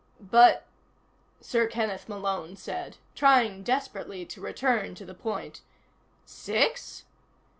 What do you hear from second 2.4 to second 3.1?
said,